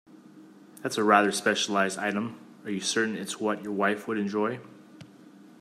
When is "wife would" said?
3.73-4.17